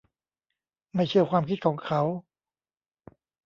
[0.93, 2.01] ไม่เชื่อความคิดของเขา